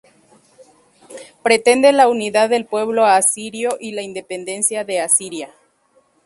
Pretende 1.43 1.91
la 1.93 2.07
unidad 2.07 2.49
del 2.49 2.65
pueblo 2.65 3.05
asirio 3.05 3.77
y 3.79 3.91
la 3.91 4.01
independencia 4.01 4.83
de 4.83 4.99
Asiria. 4.99 5.53